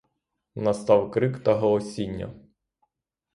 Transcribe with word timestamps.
Настав 0.55 1.11
крик 1.11 1.43
та 1.43 1.53
голосіння. 1.53 2.33